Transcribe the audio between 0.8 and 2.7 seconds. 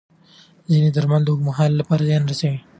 درمل د اوږد مهال لپاره زیان رسوي.